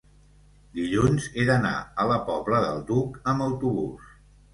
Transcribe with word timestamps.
Dilluns 0.77 1.27
he 1.35 1.43
d'anar 1.49 1.73
a 2.03 2.05
la 2.11 2.17
Pobla 2.29 2.61
del 2.63 2.81
Duc 2.87 3.21
amb 3.35 3.45
autobús. 3.49 4.09